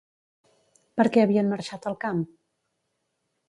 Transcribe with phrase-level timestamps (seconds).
[1.01, 2.27] Per què havien marxat al camp?